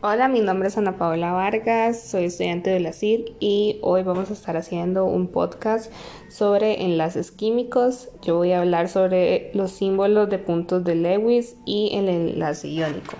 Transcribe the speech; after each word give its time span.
Hola, 0.00 0.28
mi 0.28 0.38
nombre 0.38 0.68
es 0.68 0.78
Ana 0.78 0.96
Paola 0.96 1.32
Vargas, 1.32 2.00
soy 2.00 2.26
estudiante 2.26 2.70
de 2.70 2.78
la 2.78 2.92
CIR 2.92 3.34
y 3.40 3.80
hoy 3.82 4.04
vamos 4.04 4.30
a 4.30 4.32
estar 4.32 4.56
haciendo 4.56 5.06
un 5.06 5.26
podcast 5.26 5.92
sobre 6.28 6.84
enlaces 6.84 7.32
químicos. 7.32 8.08
Yo 8.22 8.36
voy 8.36 8.52
a 8.52 8.60
hablar 8.60 8.88
sobre 8.88 9.50
los 9.54 9.72
símbolos 9.72 10.30
de 10.30 10.38
puntos 10.38 10.84
de 10.84 10.94
Lewis 10.94 11.56
y 11.64 11.90
el 11.96 12.08
enlace 12.08 12.68
iónico. 12.68 13.16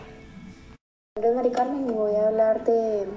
Mi 1.16 1.24
nombre 1.24 1.30
es 1.30 1.34
Mari 1.34 1.50
Carmen 1.50 1.90
y 1.90 1.92
voy 1.92 2.14
a 2.14 2.28
hablar 2.28 2.62
de, 2.62 3.08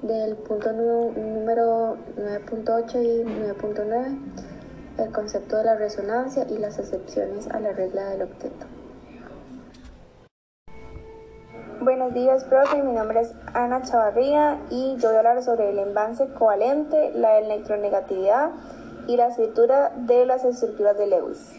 del 0.00 0.36
punto 0.36 0.72
número 0.72 1.98
9.8 2.16 3.02
y 3.04 3.22
9.9, 3.22 4.18
el 4.96 5.12
concepto 5.12 5.58
de 5.58 5.64
la 5.64 5.74
resonancia 5.74 6.46
y 6.48 6.56
las 6.56 6.78
excepciones 6.78 7.48
a 7.48 7.60
la 7.60 7.72
regla 7.72 8.08
del 8.08 8.22
octeto. 8.22 8.64
Buenos 12.02 12.20
días, 12.20 12.44
profe. 12.44 12.82
Mi 12.82 12.90
nombre 12.90 13.20
es 13.20 13.32
Ana 13.54 13.80
Chavarría 13.82 14.58
y 14.70 14.96
yo 14.98 15.06
voy 15.06 15.14
a 15.14 15.18
hablar 15.18 15.40
sobre 15.40 15.70
el 15.70 15.78
envase 15.78 16.26
covalente, 16.34 17.12
la 17.14 17.38
electronegatividad 17.38 18.50
y 19.06 19.16
la 19.16 19.28
escritura 19.28 19.92
de 19.94 20.26
las 20.26 20.44
estructuras 20.44 20.98
de 20.98 21.06
Lewis. 21.06 21.52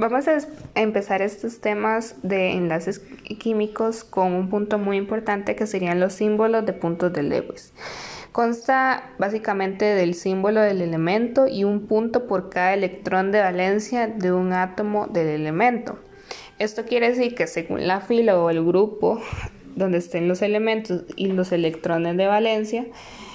Vamos 0.00 0.26
a 0.26 0.38
empezar 0.74 1.22
estos 1.22 1.60
temas 1.60 2.16
de 2.24 2.50
enlaces 2.54 2.98
químicos 3.38 4.02
con 4.02 4.32
un 4.32 4.50
punto 4.50 4.78
muy 4.78 4.96
importante 4.96 5.54
que 5.54 5.68
serían 5.68 6.00
los 6.00 6.14
símbolos 6.14 6.66
de 6.66 6.72
puntos 6.72 7.12
de 7.12 7.22
Lewis. 7.22 7.72
Consta 8.32 9.12
básicamente 9.16 9.84
del 9.84 10.14
símbolo 10.14 10.60
del 10.60 10.82
elemento 10.82 11.46
y 11.46 11.62
un 11.62 11.86
punto 11.86 12.26
por 12.26 12.50
cada 12.50 12.74
electrón 12.74 13.30
de 13.30 13.42
valencia 13.42 14.08
de 14.08 14.32
un 14.32 14.52
átomo 14.52 15.06
del 15.06 15.28
elemento. 15.28 16.00
Esto 16.58 16.84
quiere 16.84 17.08
decir 17.10 17.34
que 17.34 17.46
según 17.46 17.86
la 17.86 18.00
fila 18.00 18.38
o 18.38 18.50
el 18.50 18.64
grupo 18.64 19.20
donde 19.74 19.98
estén 19.98 20.28
los 20.28 20.40
elementos 20.42 21.02
y 21.16 21.26
los 21.26 21.50
electrones 21.50 22.16
de 22.16 22.26
valencia, 22.26 22.86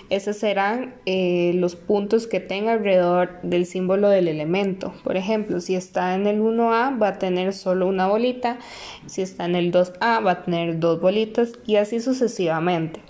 esos 0.09 0.37
serán 0.37 0.95
eh, 1.05 1.51
los 1.55 1.75
puntos 1.75 2.25
que 2.25 2.39
tenga 2.39 2.73
alrededor 2.73 3.41
del 3.43 3.65
símbolo 3.65 4.09
del 4.09 4.27
elemento. 4.27 4.93
Por 5.03 5.17
ejemplo, 5.17 5.59
si 5.59 5.75
está 5.75 6.15
en 6.15 6.25
el 6.25 6.41
1A 6.41 6.99
va 6.99 7.09
a 7.09 7.19
tener 7.19 7.53
solo 7.53 7.87
una 7.87 8.07
bolita, 8.07 8.57
si 9.05 9.21
está 9.21 9.45
en 9.45 9.55
el 9.55 9.71
2A 9.71 10.25
va 10.25 10.31
a 10.31 10.43
tener 10.43 10.79
dos 10.79 10.99
bolitas 10.99 11.53
y 11.67 11.75
así 11.75 11.99
sucesivamente. 11.99 13.01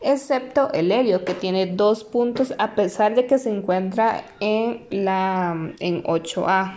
Excepto 0.00 0.72
el 0.72 0.90
helio 0.90 1.24
que 1.24 1.34
tiene 1.34 1.66
dos 1.66 2.02
puntos 2.02 2.54
a 2.58 2.74
pesar 2.74 3.14
de 3.14 3.26
que 3.26 3.38
se 3.38 3.50
encuentra 3.50 4.24
en 4.40 4.84
la 4.90 5.74
en 5.80 6.02
8A. 6.04 6.72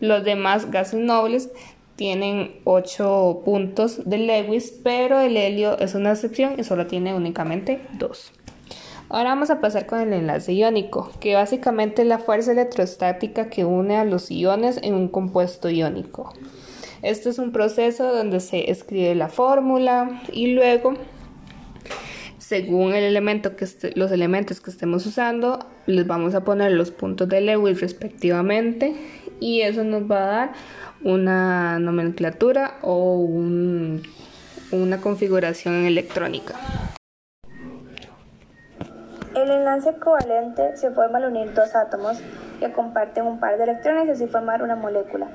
Los 0.00 0.24
demás 0.24 0.70
gases 0.70 1.00
nobles 1.00 1.50
tienen 1.96 2.60
8 2.64 3.42
puntos 3.44 4.08
de 4.08 4.18
Lewis, 4.18 4.78
pero 4.84 5.20
el 5.20 5.36
helio 5.36 5.78
es 5.78 5.94
una 5.94 6.12
excepción 6.12 6.54
y 6.58 6.64
solo 6.64 6.86
tiene 6.86 7.14
únicamente 7.14 7.80
2. 7.98 8.32
Ahora 9.08 9.30
vamos 9.30 9.50
a 9.50 9.60
pasar 9.60 9.86
con 9.86 10.00
el 10.00 10.12
enlace 10.12 10.52
iónico, 10.52 11.10
que 11.20 11.34
básicamente 11.34 12.02
es 12.02 12.08
la 12.08 12.18
fuerza 12.18 12.52
electrostática 12.52 13.48
que 13.48 13.64
une 13.64 13.96
a 13.96 14.04
los 14.04 14.30
iones 14.30 14.80
en 14.82 14.94
un 14.94 15.08
compuesto 15.08 15.70
iónico. 15.70 16.34
Esto 17.02 17.30
es 17.30 17.38
un 17.38 17.52
proceso 17.52 18.12
donde 18.12 18.40
se 18.40 18.70
escribe 18.70 19.14
la 19.14 19.28
fórmula 19.28 20.22
y 20.32 20.48
luego, 20.48 20.94
según 22.38 22.94
el 22.94 23.04
elemento 23.04 23.54
que 23.54 23.66
los 23.94 24.10
elementos 24.10 24.60
que 24.60 24.70
estemos 24.70 25.06
usando, 25.06 25.60
les 25.86 26.06
vamos 26.06 26.34
a 26.34 26.42
poner 26.42 26.72
los 26.72 26.90
puntos 26.90 27.28
de 27.28 27.40
Lewis 27.40 27.80
respectivamente 27.80 28.94
y 29.40 29.62
eso 29.62 29.84
nos 29.84 30.10
va 30.10 30.22
a 30.22 30.26
dar 30.26 30.52
una 31.02 31.78
nomenclatura 31.78 32.78
o 32.82 33.14
una 34.72 35.00
configuración 35.00 35.84
electrónica. 35.84 36.54
El 39.34 39.50
enlace 39.50 39.94
covalente 39.98 40.76
se 40.76 40.90
forma 40.90 41.18
al 41.18 41.26
unir 41.26 41.52
dos 41.52 41.74
átomos 41.74 42.18
que 42.58 42.72
comparten 42.72 43.26
un 43.26 43.38
par 43.38 43.58
de 43.58 43.64
electrones 43.64 44.06
y 44.08 44.10
así 44.12 44.26
formar 44.26 44.62
una 44.62 44.76
molécula. 44.76 45.28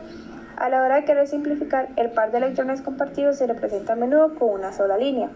A 0.57 0.69
la 0.69 0.83
hora 0.83 0.95
de 0.95 1.05
querer 1.05 1.27
simplificar, 1.27 1.89
el 1.95 2.09
par 2.11 2.31
de 2.31 2.39
electrones 2.39 2.81
compartidos 2.81 3.37
se 3.37 3.47
representa 3.47 3.93
a 3.93 3.95
menudo 3.95 4.35
con 4.35 4.49
una 4.49 4.73
sola 4.73 4.97
línea. 4.97 5.29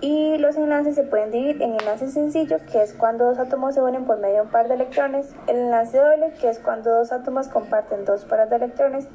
Y 0.00 0.38
los 0.38 0.56
enlaces 0.56 0.94
se 0.94 1.02
pueden 1.02 1.32
dividir 1.32 1.60
en 1.60 1.72
enlaces 1.72 2.12
sencillos, 2.12 2.62
que 2.70 2.80
es 2.80 2.92
cuando 2.92 3.24
dos 3.24 3.38
átomos 3.40 3.74
se 3.74 3.82
unen 3.82 4.04
por 4.04 4.18
medio 4.20 4.36
de 4.36 4.40
un 4.42 4.48
par 4.48 4.68
de 4.68 4.74
electrones, 4.74 5.34
el 5.48 5.56
enlace 5.56 5.98
doble, 5.98 6.32
que 6.40 6.48
es 6.48 6.60
cuando 6.60 6.92
dos 6.92 7.10
átomos 7.10 7.48
comparten 7.48 8.04
dos 8.04 8.24
pares 8.24 8.48
de 8.48 8.56
electrones, 8.56 9.08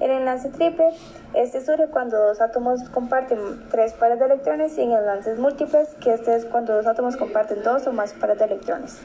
el 0.00 0.10
enlace 0.10 0.48
triple, 0.48 0.92
este 1.34 1.60
surge 1.60 1.88
cuando 1.88 2.16
dos 2.16 2.40
átomos 2.40 2.88
comparten 2.88 3.38
tres 3.70 3.92
pares 3.92 4.18
de 4.18 4.24
electrones, 4.24 4.78
y 4.78 4.82
en 4.82 4.92
enlaces 4.92 5.38
múltiples, 5.38 5.94
que 5.96 6.14
este 6.14 6.34
es 6.34 6.46
cuando 6.46 6.74
dos 6.74 6.86
átomos 6.86 7.18
comparten 7.18 7.62
dos 7.62 7.86
o 7.86 7.92
más 7.92 8.14
pares 8.14 8.38
de 8.38 8.46
electrones. 8.46 8.98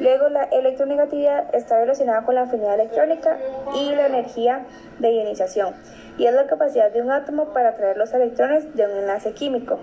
Luego, 0.00 0.28
la 0.28 0.44
electronegatividad 0.44 1.54
está 1.54 1.78
relacionada 1.78 2.22
con 2.22 2.34
la 2.34 2.42
afinidad 2.42 2.74
electrónica 2.74 3.38
y 3.76 3.94
la 3.94 4.08
energía 4.08 4.66
de 4.98 5.12
ionización, 5.12 5.74
y 6.18 6.26
es 6.26 6.34
la 6.34 6.48
capacidad 6.48 6.90
de 6.90 7.02
un 7.02 7.12
átomo 7.12 7.52
para 7.52 7.68
atraer 7.68 7.96
los 7.96 8.12
electrones 8.12 8.74
de 8.74 8.84
un 8.84 8.90
enlace 8.90 9.32
químico. 9.32 9.78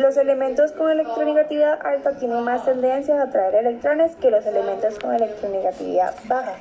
Los 0.00 0.16
elementos 0.16 0.72
con 0.72 0.90
electronegatividad 0.90 1.78
alta 1.84 2.12
tienen 2.12 2.42
más 2.42 2.64
tendencia 2.64 3.20
a 3.20 3.24
atraer 3.24 3.54
electrones 3.56 4.16
que 4.16 4.30
los 4.30 4.46
elementos 4.46 4.98
con 4.98 5.14
electronegatividad 5.14 6.14
baja. 6.24 6.54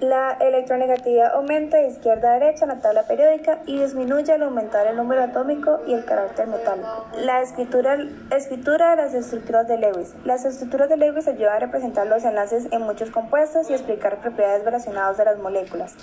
La 0.00 0.36
electronegatividad 0.38 1.34
aumenta 1.34 1.78
de 1.78 1.88
izquierda 1.88 2.32
a 2.32 2.38
derecha 2.38 2.66
en 2.66 2.72
la 2.72 2.80
tabla 2.80 3.04
periódica 3.04 3.60
y 3.64 3.80
disminuye 3.80 4.30
al 4.30 4.42
aumentar 4.42 4.86
el 4.86 4.96
número 4.96 5.22
atómico 5.22 5.80
y 5.86 5.94
el 5.94 6.04
carácter 6.04 6.46
metálico. 6.46 7.06
La 7.24 7.40
escritura, 7.40 7.96
escritura 8.36 8.90
de 8.90 8.96
las 8.96 9.14
estructuras 9.14 9.66
de 9.66 9.78
Lewis. 9.78 10.14
Las 10.26 10.44
estructuras 10.44 10.90
de 10.90 10.98
Lewis 10.98 11.26
ayudan 11.26 11.54
a 11.54 11.58
representar 11.58 12.06
los 12.06 12.22
enlaces 12.24 12.68
en 12.70 12.82
muchos 12.82 13.10
compuestos 13.10 13.70
y 13.70 13.72
explicar 13.72 14.18
propiedades 14.18 14.62
relacionadas 14.62 15.16
de 15.16 15.24
las 15.24 15.38
moléculas. 15.38 15.96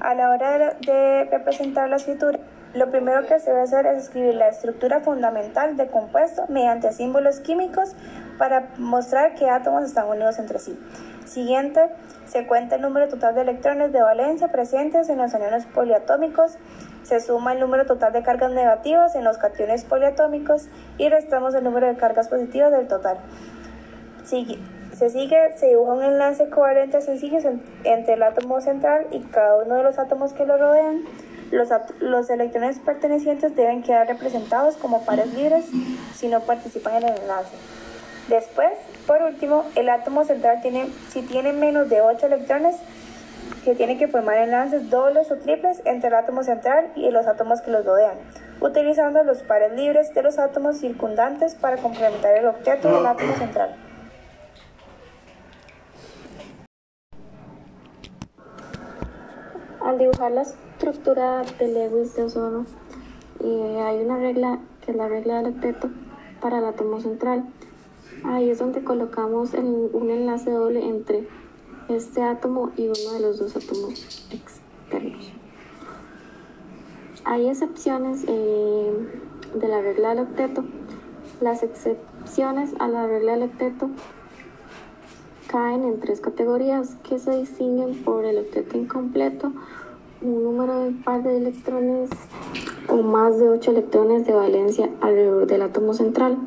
A 0.00 0.14
la 0.14 0.30
hora 0.30 0.76
de 0.80 1.24
representar 1.30 1.90
la 1.90 1.96
escritura, 1.96 2.38
lo 2.74 2.90
primero 2.90 3.26
que 3.26 3.38
se 3.38 3.50
debe 3.50 3.62
hacer 3.62 3.86
es 3.86 4.04
escribir 4.04 4.34
la 4.34 4.48
estructura 4.48 5.00
fundamental 5.00 5.76
de 5.76 5.88
compuesto 5.88 6.44
mediante 6.48 6.92
símbolos 6.92 7.40
químicos 7.40 7.94
para 8.36 8.68
mostrar 8.76 9.34
qué 9.34 9.48
átomos 9.48 9.84
están 9.84 10.08
unidos 10.08 10.38
entre 10.38 10.58
sí. 10.58 10.78
Siguiente, 11.24 11.90
se 12.26 12.46
cuenta 12.46 12.76
el 12.76 12.82
número 12.82 13.08
total 13.08 13.34
de 13.34 13.42
electrones 13.42 13.92
de 13.92 14.02
valencia 14.02 14.48
presentes 14.48 15.08
en 15.08 15.18
los 15.18 15.34
aniones 15.34 15.66
poliatómicos, 15.66 16.58
se 17.02 17.20
suma 17.20 17.52
el 17.52 17.60
número 17.60 17.86
total 17.86 18.12
de 18.12 18.22
cargas 18.22 18.50
negativas 18.52 19.14
en 19.14 19.24
los 19.24 19.38
cationes 19.38 19.84
poliatómicos 19.84 20.68
y 20.98 21.08
restamos 21.08 21.54
el 21.54 21.64
número 21.64 21.86
de 21.86 21.96
cargas 21.96 22.28
positivas 22.28 22.70
del 22.70 22.86
total. 22.86 23.18
se 24.24 25.10
sigue, 25.10 25.56
se 25.56 25.66
dibuja 25.68 25.92
un 25.94 26.02
enlace 26.02 26.50
covalente 26.50 27.00
sencillo 27.00 27.38
entre 27.84 28.14
el 28.14 28.22
átomo 28.22 28.60
central 28.60 29.06
y 29.10 29.20
cada 29.20 29.56
uno 29.56 29.76
de 29.76 29.82
los 29.82 29.98
átomos 29.98 30.32
que 30.32 30.44
lo 30.44 30.58
rodean. 30.58 31.04
Los, 31.50 32.28
electrones 32.28 32.78
pertenecientes 32.78 33.56
deben 33.56 33.82
quedar 33.82 34.06
representados 34.06 34.76
como 34.76 35.04
pares 35.04 35.32
libres 35.32 35.64
si 36.14 36.28
no 36.28 36.40
participan 36.40 36.96
en 36.96 37.04
el 37.04 37.18
enlace. 37.20 37.56
Después, 38.28 38.72
por 39.06 39.22
último, 39.22 39.64
el 39.74 39.88
átomo 39.88 40.24
central 40.24 40.60
tiene, 40.60 40.90
si 41.08 41.22
tiene 41.22 41.54
menos 41.54 41.88
de 41.88 42.02
8 42.02 42.26
electrones, 42.26 42.76
se 43.64 43.74
tiene 43.74 43.96
que 43.96 44.08
formar 44.08 44.36
enlaces 44.36 44.90
dobles 44.90 45.30
o 45.30 45.36
triples 45.36 45.80
entre 45.86 46.08
el 46.08 46.14
átomo 46.14 46.42
central 46.42 46.92
y 46.94 47.10
los 47.10 47.26
átomos 47.26 47.62
que 47.62 47.70
los 47.70 47.84
rodean, 47.84 48.18
utilizando 48.60 49.22
los 49.24 49.38
pares 49.38 49.72
libres 49.72 50.12
de 50.12 50.22
los 50.22 50.38
átomos 50.38 50.78
circundantes 50.78 51.54
para 51.54 51.78
complementar 51.78 52.36
el 52.36 52.46
objeto 52.46 52.94
del 52.94 53.06
átomo 53.06 53.34
central. 53.36 53.74
Al 59.80 59.96
dibujar 59.96 60.32
la 60.32 60.44
estructura 60.88 61.42
de 61.58 61.68
Lewis 61.68 62.14
de 62.16 62.22
ozono, 62.22 62.64
eh, 63.44 63.82
hay 63.84 64.02
una 64.02 64.16
regla 64.16 64.58
que 64.80 64.92
es 64.92 64.96
la 64.96 65.06
regla 65.06 65.42
del 65.42 65.52
octeto 65.54 65.90
para 66.40 66.58
el 66.58 66.64
átomo 66.64 66.98
central. 67.00 67.44
Ahí 68.24 68.48
es 68.48 68.58
donde 68.58 68.82
colocamos 68.82 69.52
un 69.52 70.10
enlace 70.10 70.50
doble 70.50 70.82
entre 70.82 71.28
este 71.90 72.22
átomo 72.22 72.70
y 72.76 72.84
uno 72.84 73.12
de 73.12 73.20
los 73.20 73.38
dos 73.38 73.54
átomos 73.54 74.26
externos. 74.30 75.30
Hay 77.24 77.48
excepciones 77.48 78.24
eh, 78.26 78.92
de 79.54 79.68
la 79.68 79.82
regla 79.82 80.10
del 80.10 80.20
octeto. 80.20 80.64
Las 81.42 81.62
excepciones 81.62 82.72
a 82.78 82.88
la 82.88 83.06
regla 83.06 83.32
del 83.32 83.42
octeto 83.42 83.90
caen 85.48 85.84
en 85.84 86.00
tres 86.00 86.22
categorías 86.22 86.96
que 87.06 87.18
se 87.18 87.36
distinguen 87.36 88.02
por 88.04 88.24
el 88.24 88.38
octeto 88.38 88.78
incompleto, 88.78 89.52
un 90.20 90.42
número 90.42 90.84
de 90.84 90.90
par 91.04 91.22
de 91.22 91.36
electrones 91.36 92.10
o 92.88 92.96
más 92.96 93.38
de 93.38 93.48
8 93.48 93.70
electrones 93.70 94.26
de 94.26 94.32
valencia 94.32 94.90
alrededor 95.00 95.46
del 95.46 95.62
átomo 95.62 95.94
central. 95.94 96.38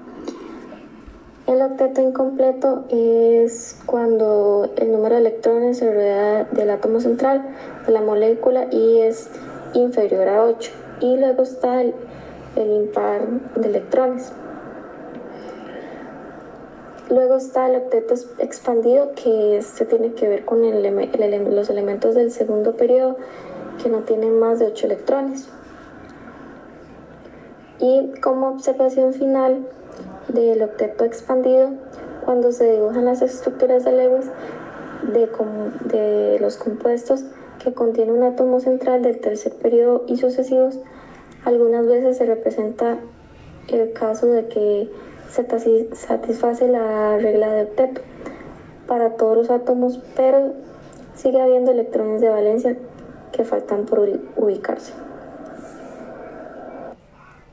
El 1.47 1.61
octeto 1.61 2.01
incompleto 2.01 2.85
es 2.89 3.79
cuando 3.85 4.69
el 4.75 4.91
número 4.91 5.15
de 5.15 5.21
electrones 5.21 5.77
se 5.77 5.91
rodea 5.91 6.43
del 6.45 6.69
átomo 6.69 6.99
central 6.99 7.55
de 7.85 7.93
la 7.93 8.01
molécula 8.01 8.67
y 8.71 8.99
es 8.99 9.29
inferior 9.73 10.27
a 10.27 10.43
8 10.43 10.71
y 11.01 11.17
luego 11.17 11.43
está 11.43 11.81
el, 11.81 11.93
impar 12.55 13.27
de 13.55 13.67
electrones. 13.67 14.33
Luego 17.09 17.35
está 17.35 17.69
el 17.69 17.75
octeto 17.75 18.13
expandido, 18.39 19.11
que 19.15 19.57
este 19.57 19.85
tiene 19.85 20.13
que 20.13 20.29
ver 20.29 20.45
con 20.45 20.61
los 20.61 21.69
elementos 21.69 22.15
del 22.15 22.31
segundo 22.31 22.75
periodo 22.77 23.17
que 23.81 23.89
no 23.89 23.99
tienen 23.99 24.39
más 24.39 24.59
de 24.59 24.67
8 24.67 24.87
electrones. 24.87 25.49
Y 27.79 28.11
como 28.21 28.49
observación 28.49 29.13
final 29.13 29.67
del 30.27 30.61
octeto 30.61 31.03
expandido, 31.03 31.71
cuando 32.25 32.51
se 32.51 32.71
dibujan 32.71 33.05
las 33.05 33.21
estructuras 33.21 33.83
de 33.83 33.91
Lewis 33.91 34.27
de, 35.11 35.29
de 35.85 36.39
los 36.39 36.57
compuestos 36.57 37.25
que 37.63 37.73
contiene 37.73 38.11
un 38.11 38.23
átomo 38.23 38.59
central 38.59 39.01
del 39.01 39.19
tercer 39.19 39.53
periodo 39.53 40.03
y 40.07 40.17
sucesivos, 40.17 40.79
algunas 41.43 41.87
veces 41.87 42.17
se 42.17 42.25
representa 42.25 42.99
el 43.67 43.93
caso 43.93 44.27
de 44.27 44.47
que 44.47 44.89
se 45.29 45.47
satisface 45.95 46.67
la 46.67 47.17
regla 47.17 47.51
de 47.53 47.63
octeto 47.63 48.01
para 48.87 49.11
todos 49.11 49.37
los 49.37 49.49
átomos, 49.49 50.01
pero 50.15 50.53
sigue 51.15 51.41
habiendo 51.41 51.71
electrones 51.71 52.21
de 52.21 52.29
valencia 52.29 52.77
que 53.31 53.43
faltan 53.43 53.85
por 53.85 53.99
ubicarse. 54.35 54.93